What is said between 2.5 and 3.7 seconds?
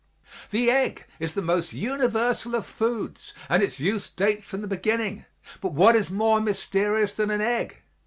of foods and